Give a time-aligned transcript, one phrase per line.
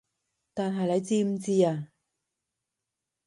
[0.55, 1.89] 但係你知唔知啊